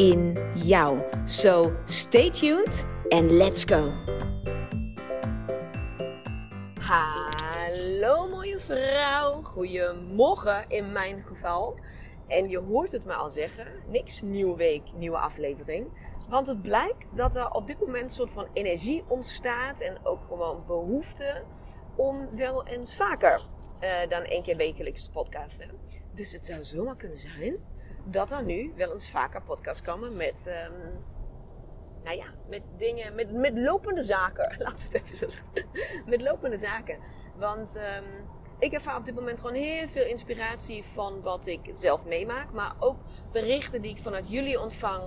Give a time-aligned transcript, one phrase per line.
[0.00, 0.98] in jou.
[1.24, 3.92] So stay tuned and let's go.
[6.80, 11.78] Hallo mooie vrouw, goedemorgen in mijn geval.
[12.26, 15.86] En je hoort het me al zeggen, niks nieuwe week, nieuwe aflevering.
[16.28, 20.24] Want het blijkt dat er op dit moment een soort van energie ontstaat en ook
[20.26, 21.42] gewoon behoefte
[21.96, 23.40] om wel eens vaker
[23.80, 25.70] uh, dan één keer wekelijks te podcasten.
[26.14, 27.58] Dus het zou zomaar kunnen zijn
[28.04, 31.04] dat er nu wel eens vaker podcasts komen met, um,
[32.04, 34.54] nou ja, met dingen, met, met lopende zaken.
[34.58, 35.70] Laten we het even zo zeggen.
[36.06, 36.98] met lopende zaken.
[37.36, 42.04] Want um, ik ervaar op dit moment gewoon heel veel inspiratie van wat ik zelf
[42.04, 42.52] meemaak.
[42.52, 42.98] Maar ook
[43.32, 45.02] berichten die ik vanuit jullie ontvang.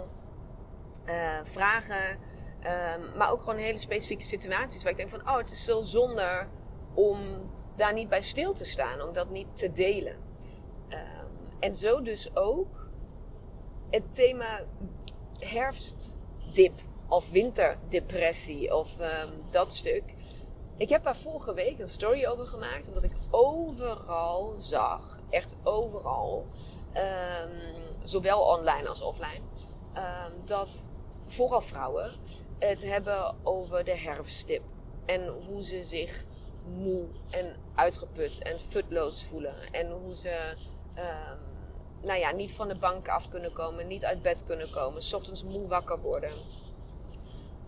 [1.05, 2.19] Uh, vragen.
[2.65, 5.81] Um, maar ook gewoon hele specifieke situaties waar ik denk van, oh, het is zo
[5.81, 6.47] zonde
[6.93, 7.19] om
[7.75, 10.23] daar niet bij stil te staan, om dat niet te delen.
[11.63, 12.82] En zo dus ook
[13.93, 14.61] het thema
[15.39, 16.73] herfstdip
[17.07, 20.03] of winterdepressie of um, dat stuk.
[20.77, 26.45] Ik heb daar vorige week een story over gemaakt, omdat ik overal zag, echt overal,
[26.95, 27.51] um,
[28.01, 29.41] zowel online als offline,
[29.95, 30.89] um, dat
[31.27, 32.11] vooral vrouwen
[32.59, 34.63] het hebben over de herfstdip.
[35.05, 36.25] En hoe ze zich
[36.65, 39.55] moe en uitgeput en futloos voelen.
[39.71, 40.53] En hoe ze
[42.03, 45.13] nou ja, niet van de bank af kunnen komen, niet uit bed kunnen komen, s
[45.13, 46.31] ochtends moe wakker worden.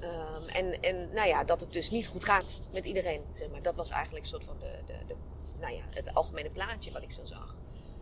[0.01, 3.23] Um, en, en nou ja, dat het dus niet goed gaat met iedereen.
[3.33, 3.61] Zeg maar.
[3.61, 5.15] Dat was eigenlijk soort van de, de, de,
[5.59, 7.55] nou ja, het algemene plaatje wat ik zo zag.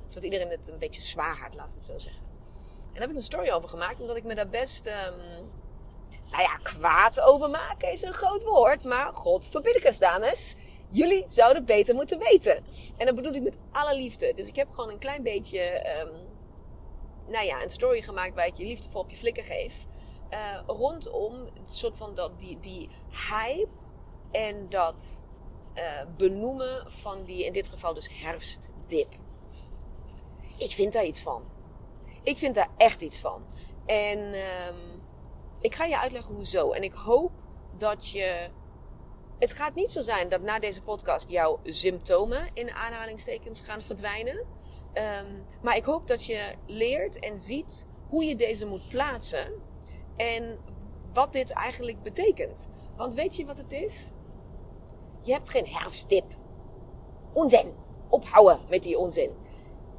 [0.07, 2.21] Of dat iedereen het een beetje zwaar had, laten we het zo zeggen.
[2.81, 4.93] En daar heb ik een story over gemaakt, omdat ik me daar best, um,
[6.31, 8.83] nou ja, kwaad over maak is een groot woord.
[8.83, 10.55] Maar god, verbiddekes dames
[10.93, 12.63] jullie zouden beter moeten weten.
[12.97, 14.33] En dat bedoel ik met alle liefde.
[14.35, 16.11] Dus ik heb gewoon een klein beetje, um,
[17.31, 19.73] nou ja, een story gemaakt waar ik je liefdevol op je flikker geef.
[20.31, 22.89] Uh, rondom het soort van dat, die, die
[23.29, 23.71] hype
[24.31, 25.27] en dat
[25.75, 25.83] uh,
[26.17, 29.07] benoemen van die, in dit geval dus herfstdip.
[30.57, 31.43] Ik vind daar iets van.
[32.23, 33.43] Ik vind daar echt iets van.
[33.85, 35.01] En um,
[35.61, 36.71] ik ga je uitleggen hoezo.
[36.71, 37.31] En ik hoop
[37.77, 38.49] dat je
[39.43, 44.37] het gaat niet zo zijn dat na deze podcast jouw symptomen in aanhalingstekens gaan verdwijnen.
[44.37, 49.53] Um, maar ik hoop dat je leert en ziet hoe je deze moet plaatsen.
[50.15, 50.59] En
[51.13, 52.67] wat dit eigenlijk betekent.
[52.97, 54.09] Want weet je wat het is?
[55.21, 56.33] Je hebt geen herfstdip.
[57.33, 57.73] Onzin.
[58.09, 59.31] Ophouden met die onzin.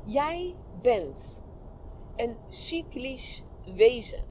[0.04, 1.42] Jij bent
[2.16, 3.42] een cyclisch
[3.74, 4.24] wezen.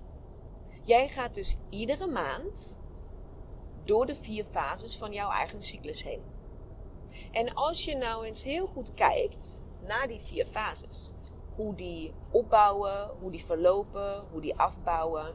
[0.84, 2.82] Jij gaat dus iedere maand
[3.86, 6.22] door de vier fases van jouw eigen cyclus heen.
[7.32, 11.12] En als je nou eens heel goed kijkt naar die vier fases,
[11.56, 15.28] hoe die opbouwen, hoe die verlopen, hoe die afbouwen,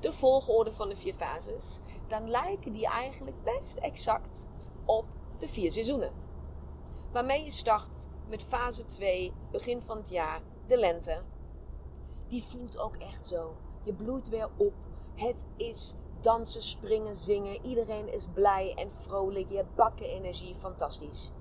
[0.00, 1.78] de volgorde van de vier fases,
[2.08, 4.46] dan lijken die eigenlijk best exact
[4.84, 5.04] op
[5.40, 6.12] de vier seizoenen.
[7.12, 11.22] Waarmee je start met fase 2, begin van het jaar, de lente.
[12.28, 13.56] Die voelt ook echt zo.
[13.82, 14.74] Je bloeit weer op.
[15.14, 15.94] Het is
[16.26, 17.64] dansen, springen, zingen.
[17.64, 19.48] Iedereen is blij en vrolijk.
[19.48, 20.54] Je hebt bakken energie.
[20.54, 21.32] Fantastisch.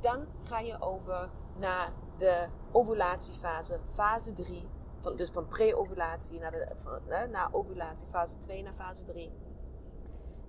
[0.00, 4.68] Dan ga je over naar de ovulatiefase, fase 3.
[5.16, 9.30] dus van pre-ovulatie naar, naar ovulatie, fase 2 naar fase 3.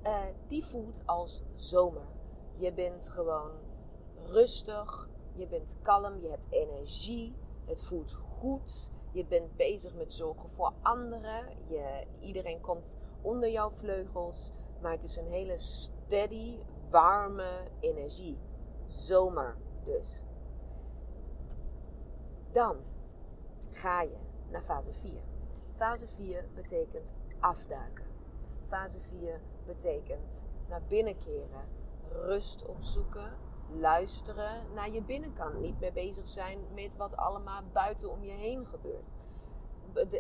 [0.03, 2.07] Uh, eh, die voelt als zomer.
[2.53, 3.51] Je bent gewoon
[4.25, 7.35] rustig, je bent kalm, je hebt energie,
[7.65, 8.91] het voelt goed.
[9.11, 11.45] Je bent bezig met zorgen voor anderen.
[11.67, 14.51] Je, iedereen komt onder jouw vleugels.
[14.81, 18.37] Maar het is een hele steady, warme energie.
[18.87, 20.23] Zomer dus.
[22.51, 22.77] Dan
[23.71, 24.17] ga je
[24.49, 25.21] naar fase 4.
[25.75, 28.05] Fase 4 betekent afduiken.
[28.63, 31.67] Fase 4 betekent naar binnen keren,
[32.11, 33.33] rust opzoeken,
[33.79, 35.59] luisteren naar je binnenkant.
[35.59, 39.17] Niet meer bezig zijn met wat allemaal buiten om je heen gebeurt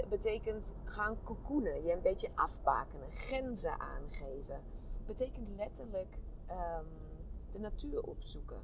[0.09, 4.63] betekent gaan kokoenen, je een beetje afbakenen, grenzen aangeven.
[5.05, 6.17] Betekent letterlijk
[6.49, 6.87] um,
[7.51, 8.61] de natuur opzoeken.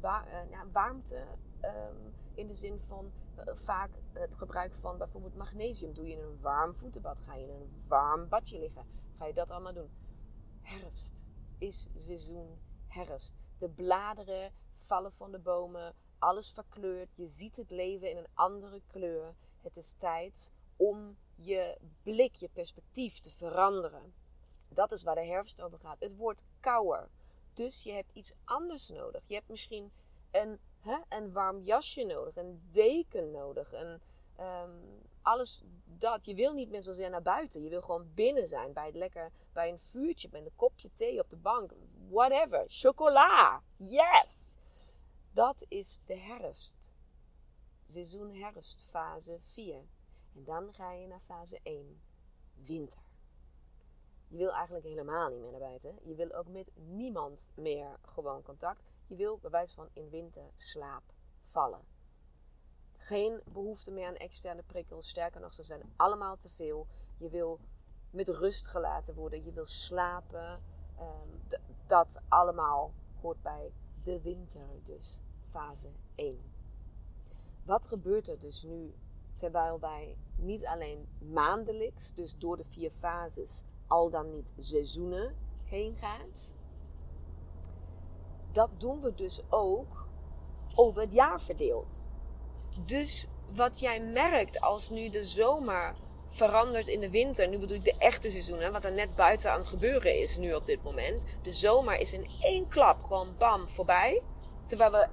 [0.00, 1.24] Wa uh, ja, warmte
[1.62, 3.12] um, in de zin van
[3.46, 5.94] vaak het gebruik van bijvoorbeeld magnesium.
[5.94, 7.20] Doe je in een warm voetenbad?
[7.20, 8.86] Ga je in een warm badje liggen?
[9.16, 9.90] Ga je dat allemaal doen?
[10.60, 11.26] Herfst
[11.58, 13.36] is seizoen herfst.
[13.58, 15.94] De bladeren vallen van de bomen.
[16.18, 17.08] Alles verkleurt.
[17.14, 19.34] Je ziet het leven in een andere kleur.
[19.60, 24.14] Het is tijd om je blik, je perspectief te veranderen.
[24.68, 26.00] Dat is waar de herfst over gaat.
[26.00, 27.08] Het wordt kouder.
[27.54, 29.22] Dus je hebt iets anders nodig.
[29.26, 29.92] Je hebt misschien
[30.30, 34.00] een, hè, een warm jasje nodig, een deken nodig, een,
[34.36, 34.70] ehm,
[35.22, 36.26] alles dat.
[36.26, 37.62] Je wil niet meer zozeer naar buiten.
[37.62, 41.20] Je wil gewoon binnen zijn, bij, het lekker, bij een vuurtje, bij een kopje thee
[41.20, 41.72] op de bank.
[42.08, 42.64] Whatever.
[42.68, 43.62] Chocola.
[43.76, 44.56] Yes!
[45.38, 46.92] Dat is de herfst.
[47.80, 49.74] Seizoen herfst, fase 4.
[50.34, 52.00] En dan ga je naar fase 1,
[52.64, 53.02] winter.
[54.28, 55.98] Je wil eigenlijk helemaal niet meer naar buiten.
[56.02, 58.84] Je wil ook met niemand meer gewoon contact.
[59.06, 61.02] Je wil bij wijze van in winter slaap
[61.42, 61.84] vallen.
[62.96, 65.08] Geen behoefte meer aan externe prikkels.
[65.08, 66.86] Sterker nog, ze zijn allemaal te veel.
[67.16, 67.60] Je wil
[68.10, 69.44] met rust gelaten worden.
[69.44, 70.60] Je wil slapen.
[70.96, 76.38] Ehm, dat allemaal hoort bij de winter, dus fase 1.
[77.64, 78.94] Wat gebeurt er dus nu
[79.34, 85.34] terwijl wij niet alleen maandelijks, dus door de vier fases, al dan niet seizoenen
[85.64, 86.54] heen gaat.
[88.52, 90.06] Dat doen we dus ook
[90.74, 92.08] over het jaar verdeeld.
[92.86, 95.94] Dus wat jij merkt als nu de zomer
[96.28, 97.48] verandert in de winter.
[97.48, 100.54] Nu bedoel ik de echte seizoenen, wat er net buiten aan het gebeuren is nu
[100.54, 101.24] op dit moment.
[101.42, 104.22] De zomer is in één klap gewoon bam voorbij.
[104.68, 105.08] Terwijl we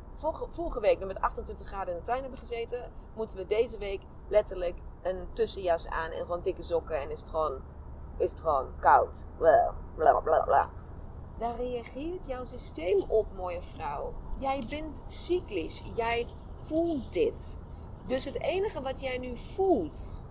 [0.50, 4.02] vorige, week nog met 28 graden in de tuin hebben gezeten, moeten we deze week
[4.28, 7.62] letterlijk een tussenjas aan en gewoon dikke sokken en is het gewoon
[8.18, 9.26] is het gewoon koud.
[9.38, 10.70] Bla, bla, bla, bla.
[11.38, 14.14] Daar reageert jouw systeem op, mooie vrouw.
[14.40, 15.84] Jij bent cyclisch.
[15.96, 17.58] Jij voelt dit.
[18.08, 20.24] Dus het enige wat jij nu voelt,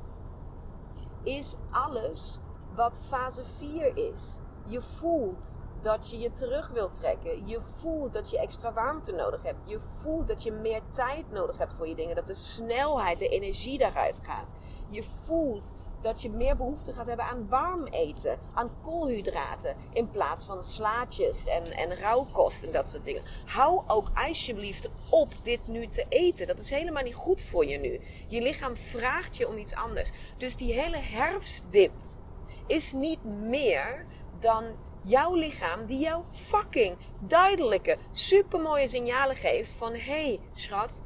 [1.22, 2.40] is alles
[2.74, 4.20] wat fase 4 is.
[4.64, 7.46] Je voelt dat je je terug wilt trekken.
[7.46, 9.58] Je voelt dat je extra warmte nodig hebt.
[9.64, 12.16] Je voelt dat je meer tijd nodig hebt voor je dingen.
[12.16, 14.54] Dat de snelheid, de energie daaruit gaat.
[14.90, 20.46] Je voelt dat je meer behoefte gaat hebben aan warm eten, aan koolhydraten, in plaats
[20.46, 23.22] van slaatjes en, en rauwkost en dat soort dingen.
[23.46, 26.46] Hou ook alsjeblieft op dit nu te eten.
[26.46, 28.00] Dat is helemaal niet goed voor je nu.
[28.28, 30.12] Je lichaam vraagt je om iets anders.
[30.36, 31.92] Dus die hele herfstdip
[32.66, 34.04] is niet meer
[34.40, 34.64] dan
[35.04, 41.02] jouw lichaam die jou fucking duidelijke, supermooie signalen geeft van hé hey, schat,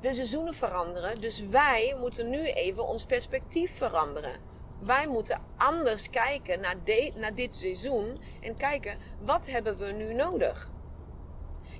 [0.00, 1.20] de seizoenen veranderen.
[1.20, 4.40] Dus wij moeten nu even ons perspectief veranderen.
[4.82, 6.76] Wij moeten anders kijken naar,
[7.18, 10.70] naar dit seizoen en kijken wat hebben we nu nodig.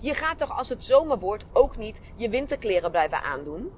[0.01, 3.73] Je gaat toch als het zomer wordt ook niet je winterkleren blijven aandoen?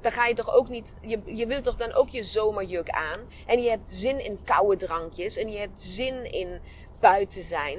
[0.00, 3.20] Dan ga je toch ook niet, je, je wilt toch dan ook je zomerjuk aan?
[3.46, 6.60] En je hebt zin in koude drankjes en je hebt zin in
[7.02, 7.78] buiten zijn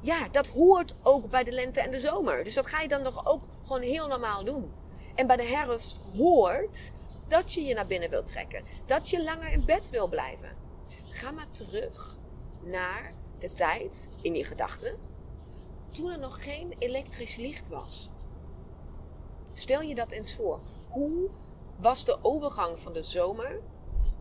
[0.00, 2.44] ja, dat hoort ook bij de lente en de zomer.
[2.44, 4.72] Dus dat ga je dan toch ook gewoon heel normaal doen.
[5.14, 6.92] En bij de herfst hoort
[7.28, 8.64] dat je je naar binnen wilt trekken.
[8.86, 10.50] Dat je langer in bed wil blijven.
[11.10, 12.18] Ga maar terug
[12.62, 14.96] naar de tijd in je gedachten
[15.92, 18.10] toen er nog geen elektrisch licht was.
[19.54, 20.60] Stel je dat eens voor.
[20.88, 21.30] Hoe
[21.76, 23.60] was de overgang van de zomer?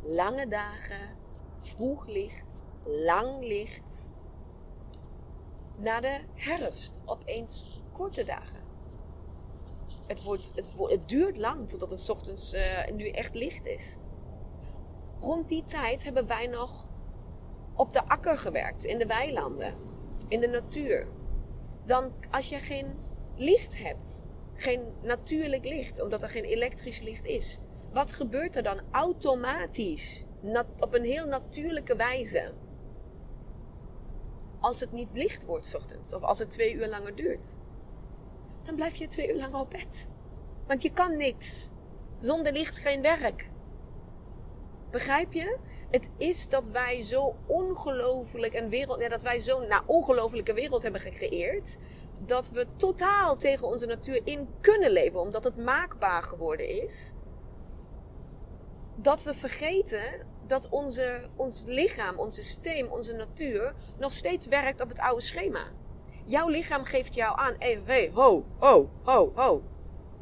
[0.04, 1.18] Lange dagen,
[1.58, 4.10] vroeg licht, lang licht
[5.80, 8.66] na de herfst opeens korte dagen.
[10.08, 10.54] Het, wordt,
[10.90, 13.96] het, duurt lang totdat het ochtends uh, nu echt licht is.
[15.20, 16.88] Rond die tijd hebben wij nog
[17.76, 19.76] op de akker gewerkt, in de weilanden,
[20.28, 21.08] in de natuur.
[21.86, 22.98] Dan als je geen
[23.36, 27.60] licht hebt, geen natuurlijk licht, omdat er geen elektrisch licht is,
[27.92, 30.24] wat gebeurt er dan automatisch,
[30.80, 32.54] op een heel natuurlijke wijze?
[34.60, 37.58] Als het niet licht wordt ochtends of als het twee uur langer duurt.
[38.64, 40.08] Dan blijf je twee uur langer op bed.
[40.68, 41.70] Want je kan niks.
[42.18, 43.50] Zonder licht geen werk.
[44.92, 45.58] Begrijp je?
[45.92, 50.84] Het is dat wij zo ongelooflijk een wereld, ja, dat wij zo'n nou, ongelofelijke wereld
[50.84, 51.78] hebben gecreëerd.
[52.26, 57.12] Dat we totaal tegen onze natuur in kunnen leven, omdat het maakbaar geworden is.
[59.00, 60.04] Dat we vergeten
[60.48, 65.64] dat onze, ons lichaam, ons systeem, onze natuur nog steeds werkt op het oude schema.
[66.26, 69.64] Jouw lichaam geeft jou aan, hé, hey, hey, ho, ho, ho, ho.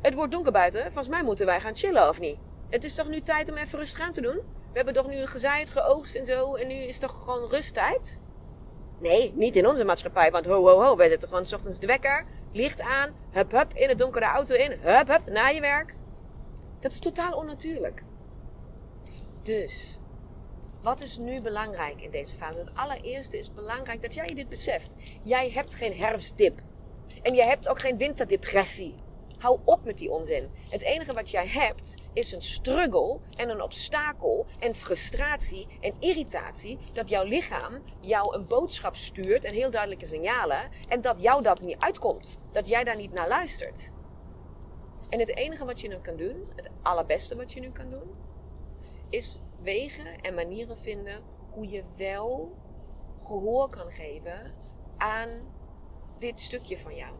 [0.01, 2.37] Het wordt donker buiten, volgens mij moeten wij gaan chillen of niet?
[2.69, 4.35] Het is toch nu tijd om even rustig aan te doen?
[4.71, 8.19] We hebben toch nu gezaaid, geoogst en zo en nu is toch gewoon rusttijd?
[8.99, 11.87] Nee, niet in onze maatschappij, want ho, ho, ho, wij zetten gewoon s ochtends de
[11.87, 15.61] wekker, licht aan, hup, hup, in het donker de auto in, hup, hup, naar je
[15.61, 15.95] werk.
[16.79, 18.03] Dat is totaal onnatuurlijk.
[19.45, 19.97] Dus,
[20.81, 22.59] wat is nu belangrijk in deze fase?
[22.59, 24.93] Het allereerste is belangrijk dat jij dit beseft.
[25.23, 26.61] Jij hebt geen herfstdip.
[27.21, 28.95] En jij hebt ook geen winterdepressie.
[29.39, 30.49] Hou op met die onzin.
[30.69, 36.77] Het enige wat jij hebt is een struggle en een obstakel en frustratie en irritatie
[36.93, 41.61] dat jouw lichaam jou een boodschap stuurt en heel duidelijke signalen en dat jou dat
[41.61, 42.37] niet uitkomt.
[42.51, 43.91] Dat jij daar niet naar luistert.
[45.09, 48.15] En het enige wat je nu kan doen, het allerbeste wat je nu kan doen,
[49.09, 51.21] is wegen en manieren vinden
[51.51, 52.51] hoe je wel
[53.23, 54.51] gehoor kan geven
[54.97, 55.29] aan
[56.19, 57.15] dit stukje van jou.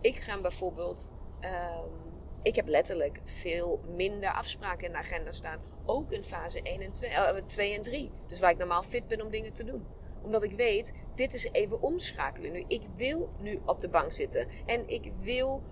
[0.00, 1.12] Ik ga bijvoorbeeld.
[1.40, 5.60] Um, ik heb letterlijk veel minder afspraken in de agenda staan.
[5.86, 8.10] Ook in fase 1 en 2, uh, 2 en 3.
[8.28, 9.86] Dus waar ik normaal fit ben om dingen te doen.
[10.22, 12.64] Omdat ik weet, dit is even omschakelen nu.
[12.68, 14.48] Ik wil nu op de bank zitten.
[14.66, 15.62] En ik wil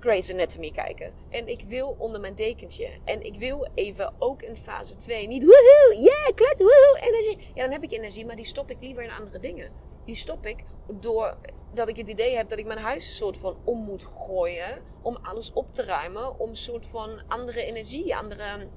[0.00, 1.12] Grey's Anatomy kijken.
[1.28, 2.88] En ik wil onder mijn dekentje.
[3.04, 7.50] En ik wil even ook in fase 2 niet woehoe, yeah, klet, woehoe, energie.
[7.54, 9.70] Ja, dan heb ik energie, maar die stop ik liever in andere dingen.
[10.04, 13.56] Die stop ik doordat ik het idee heb dat ik mijn huis een soort van
[13.64, 14.82] om moet gooien.
[15.02, 16.38] Om alles op te ruimen.
[16.38, 18.68] Om soort van andere energie, andere,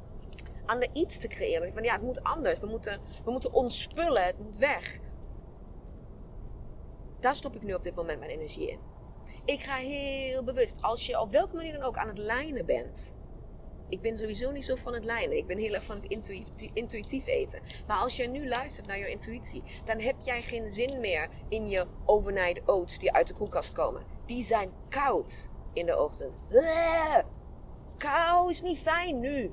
[0.65, 1.73] ander iets te creëren.
[1.73, 2.59] Van ja, het moet anders.
[2.59, 4.25] We moeten, we moeten ontspullen.
[4.25, 4.99] Het moet weg.
[7.19, 8.92] Daar stop ik nu op dit moment mijn energie in.
[9.45, 13.13] Ik ga heel bewust, als je op welke manier dan ook aan het lijnen bent.
[13.89, 15.37] Ik ben sowieso niet zo van het lijnen.
[15.37, 16.05] Ik ben heel erg van het
[16.73, 17.61] intuïtief, eten.
[17.87, 21.69] Maar als je nu luistert naar je intuïtie, dan heb jij geen zin meer in
[21.69, 24.03] je overnight oats die uit de koelkast komen.
[24.25, 26.35] Die zijn koud in de ochtend.
[27.97, 29.51] Kou is niet fijn nu.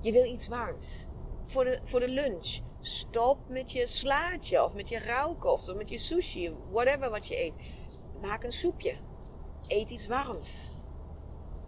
[0.00, 1.06] Je wil iets warms.
[1.42, 2.58] Voor de, voor de lunch.
[2.80, 6.54] Stop met je slaatje of met je rauwkost of met je sushi.
[6.70, 7.54] Whatever wat je eet
[8.20, 8.94] Maak een soepje.
[9.66, 10.72] Eet iets warms.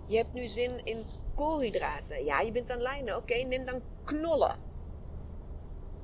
[0.08, 2.24] Je hebt nu zin in koolhydraten.
[2.24, 3.16] Ja, je bent aan lijnen.
[3.16, 4.56] Oké, neem dan knollen.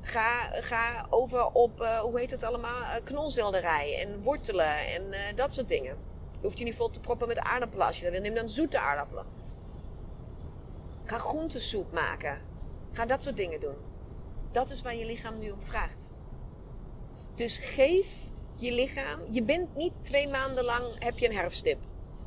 [0.00, 2.80] Ga, ga over op, uh, hoe heet het allemaal?
[2.80, 5.96] Uh, en wortelen en uh, dat soort dingen.
[6.32, 8.22] Je hoeft je niet vol te proppen met aardappelen als je dat wil.
[8.22, 9.26] Neem dan zoete aardappelen.
[11.04, 12.40] Ga groentesoep maken.
[12.92, 13.76] Ga dat soort dingen doen.
[14.50, 16.12] Dat is waar je lichaam nu om vraagt.
[17.34, 19.20] Dus geef je lichaam.
[19.30, 21.78] Je bent niet twee maanden lang heb je een herfstdip.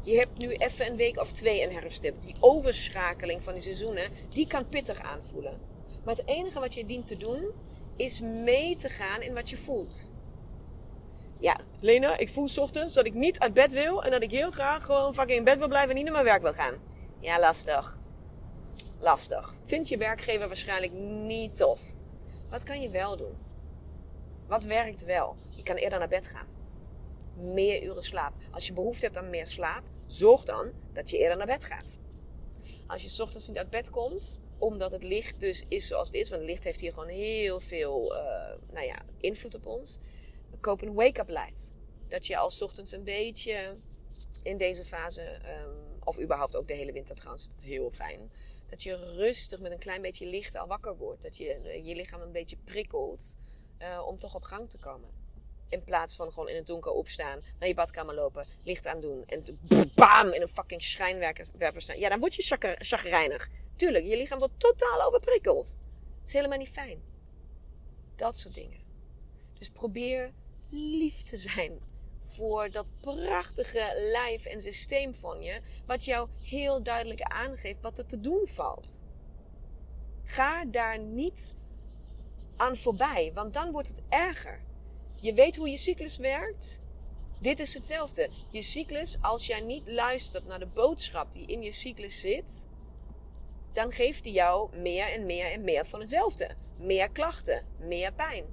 [0.01, 2.21] Je hebt nu even een week of twee een herfstdip.
[2.21, 5.59] Die overschakeling van die seizoenen, die kan pittig aanvoelen.
[6.03, 7.51] Maar het enige wat je dient te doen,
[7.95, 10.13] is mee te gaan in wat je voelt.
[11.39, 14.51] Ja, Lena, ik voel ochtends dat ik niet uit bed wil en dat ik heel
[14.51, 16.73] graag gewoon fucking in bed wil blijven en niet naar mijn werk wil gaan.
[17.19, 17.97] Ja, lastig.
[18.99, 19.55] Lastig.
[19.65, 21.79] Vindt je werkgever waarschijnlijk niet tof.
[22.49, 23.35] Wat kan je wel doen?
[24.47, 25.35] Wat werkt wel?
[25.55, 26.47] Je kan eerder naar bed gaan.
[27.53, 28.33] Meer uren slaap.
[28.51, 31.97] Als je behoefte hebt aan meer slaap, zorg dan dat je eerder naar bed gaat.
[32.87, 36.29] Als je ochtends niet uit bed komt, omdat het licht dus is zoals het is,
[36.29, 38.21] want het licht heeft hier gewoon heel veel uh,
[38.73, 39.99] nou ja, invloed op ons.
[40.59, 41.71] Koop een wake-up light.
[42.09, 43.75] Dat je als ochtends een beetje
[44.43, 48.31] in deze fase, um, of überhaupt ook de hele winter trouwens, dat is heel fijn.
[48.69, 51.21] Dat je rustig met een klein beetje licht al wakker wordt.
[51.21, 53.37] Dat je eh, je lichaam een beetje prikkelt.
[53.81, 55.09] Uh, om toch op gang te komen.
[55.69, 59.25] In plaats van gewoon in het donker opstaan, naar je badkamer lopen, licht aan doen
[59.25, 59.43] en
[59.95, 61.99] bam in een fucking schijnwerper staan.
[61.99, 63.49] Ja, dan word je chagrijnig.
[63.75, 65.77] Tuurlijk, je lichaam wordt totaal overprikkeld.
[66.19, 67.01] Dat is helemaal niet fijn.
[68.15, 68.79] Dat soort dingen.
[69.59, 70.31] Dus probeer
[70.69, 71.79] lief te zijn
[72.23, 78.05] voor dat prachtige lijf en systeem van je, wat jou heel duidelijk aangeeft wat er
[78.05, 79.03] te doen valt.
[80.23, 81.55] Ga daar niet
[82.57, 84.61] aan voorbij, want dan wordt het erger.
[85.21, 86.79] Je weet hoe je cyclus werkt.
[87.41, 88.29] Dit is hetzelfde.
[88.51, 92.67] Je cyclus, als jij niet luistert naar de boodschap die in je cyclus zit,
[93.73, 96.49] dan geeft die jou meer en meer en meer van hetzelfde.
[96.81, 98.45] Meer klachten, meer pijn.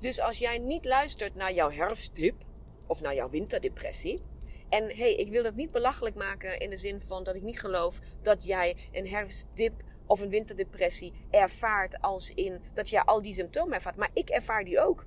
[0.00, 2.34] Dus als jij niet luistert naar jouw herfstdip
[2.86, 4.20] of naar jouw winterdepressie.
[4.68, 7.42] En hé, hey, ik wil dat niet belachelijk maken in de zin van dat ik
[7.42, 9.72] niet geloof dat jij een herfstdip
[10.10, 13.96] of een winterdepressie ervaart als in dat je al die symptomen ervaart.
[13.96, 15.06] Maar ik ervaar die ook.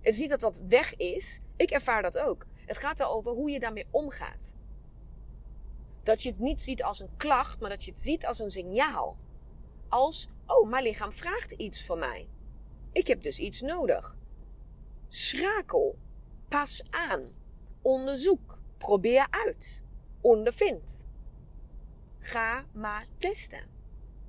[0.00, 1.40] Het is dat dat weg is.
[1.56, 2.46] Ik ervaar dat ook.
[2.66, 4.54] Het gaat erover hoe je daarmee omgaat.
[6.02, 8.50] Dat je het niet ziet als een klacht, maar dat je het ziet als een
[8.50, 9.16] signaal.
[9.88, 12.28] Als, oh, mijn lichaam vraagt iets van mij.
[12.92, 14.16] Ik heb dus iets nodig.
[15.08, 15.98] Schrakel.
[16.48, 17.26] Pas aan.
[17.82, 18.58] Onderzoek.
[18.78, 19.84] Probeer uit.
[20.20, 21.08] Ondervind.
[22.20, 23.78] Ga maar testen.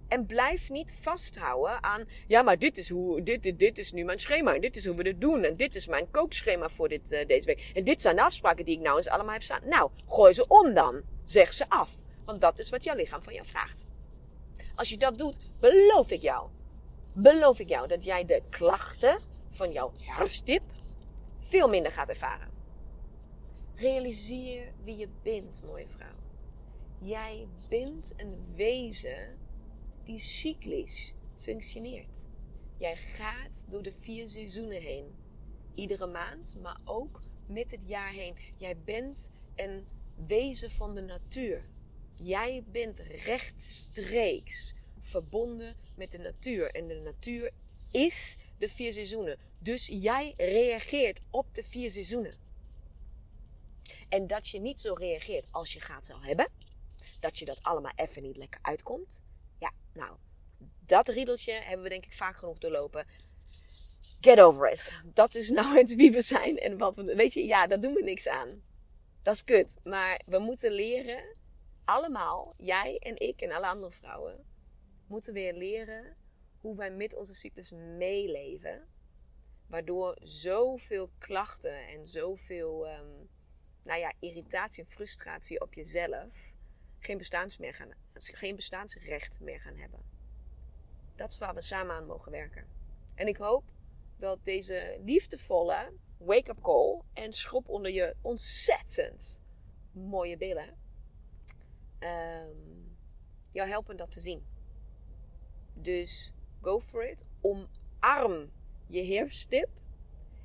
[0.07, 4.03] En blijf niet vasthouden aan, ja, maar dit is, hoe, dit, dit, dit is nu
[4.03, 4.55] mijn schema.
[4.55, 5.43] En dit is hoe we het doen.
[5.43, 7.71] En dit is mijn kookschema voor dit, uh, deze week.
[7.73, 9.61] En dit zijn de afspraken die ik nou eens allemaal heb staan.
[9.65, 11.01] Nou, gooi ze om dan.
[11.25, 11.95] Zeg ze af.
[12.25, 13.91] Want dat is wat jouw lichaam van jou vraagt.
[14.75, 16.49] Als je dat doet, beloof ik jou.
[17.15, 19.19] Beloof ik jou dat jij de klachten
[19.49, 20.63] van jouw herfstdip
[21.39, 22.49] veel minder gaat ervaren.
[23.75, 26.20] Realiseer wie je bent, mooie vrouw.
[27.03, 29.37] Jij bent een wezen
[30.05, 32.25] die cyclisch functioneert.
[32.77, 35.15] Jij gaat door de vier seizoenen heen.
[35.75, 38.35] Iedere maand, maar ook met het jaar heen.
[38.57, 39.87] Jij bent een
[40.27, 41.61] wezen van de natuur.
[42.15, 46.75] Jij bent rechtstreeks verbonden met de natuur.
[46.75, 47.51] En de natuur
[47.91, 49.37] is de vier seizoenen.
[49.61, 52.33] Dus jij reageert op de vier seizoenen.
[54.09, 56.47] En dat je niet zo reageert als je gaat zou hebben.
[57.21, 59.21] Dat je dat allemaal even niet lekker uitkomt.
[59.59, 60.17] Ja, nou,
[60.79, 63.05] dat riedeltje hebben we denk ik vaak genoeg doorlopen.
[64.21, 64.91] Get over it.
[65.05, 67.15] Dat is nou het wie we zijn en wat we.
[67.15, 68.61] Weet je, ja, daar doen we niks aan.
[69.21, 69.79] Dat is kut.
[69.83, 71.35] Maar we moeten leren,
[71.85, 74.45] allemaal, jij en ik en alle andere vrouwen,
[75.07, 76.15] moeten weer leren
[76.59, 78.87] hoe wij met onze cyclus meeleven.
[79.67, 83.29] Waardoor zoveel klachten en zoveel um,
[83.83, 86.53] nou ja, irritatie en frustratie op jezelf
[87.01, 87.21] geen,
[87.59, 89.99] meer gaan, geen bestaansrecht meer gaan hebben.
[91.15, 92.65] Dat is waar we samen aan mogen werken.
[93.15, 93.63] En ik hoop
[94.17, 99.41] dat deze liefdevolle wake-up call en schop onder je ontzettend
[99.91, 100.77] mooie billen
[101.99, 102.97] um,
[103.51, 104.45] jou helpen dat te zien.
[105.73, 107.25] Dus go for it.
[107.41, 108.51] Omarm
[108.87, 109.69] je herfststip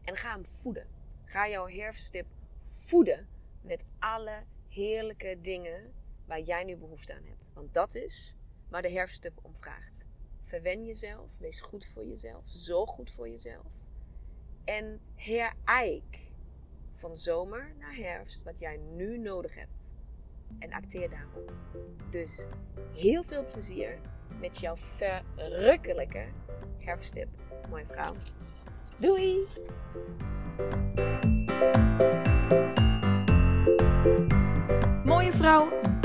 [0.05, 0.87] en ga hem voeden.
[1.25, 2.27] Ga jouw herfststip
[2.61, 3.29] voeden
[3.61, 5.93] met alle heerlijke dingen
[6.27, 7.51] waar jij nu behoefte aan hebt.
[7.55, 8.37] Want dat is
[8.69, 10.05] waar de herfststip om vraagt.
[10.41, 13.75] Verwen jezelf, wees goed voor jezelf, zorg goed voor jezelf.
[14.65, 16.31] En herijk
[16.93, 19.93] van zomer naar herfst wat jij nu nodig hebt.
[20.59, 21.53] En acteer daarop.
[22.11, 22.47] Dus
[22.95, 23.99] heel veel plezier
[24.41, 26.27] met jouw verrukkelijke
[26.79, 27.29] herfsttip,
[27.69, 28.15] mooie vrouw.
[29.01, 29.47] Doei!
[35.05, 35.81] Mooie vrouw,